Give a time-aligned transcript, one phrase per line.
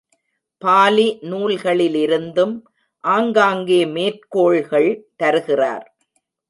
[0.61, 2.55] Poly நூல்களிலிருந்தும்
[3.03, 4.91] ஆங்காங்கே மேற்கோள்கள்
[5.15, 5.85] தருகிறார்.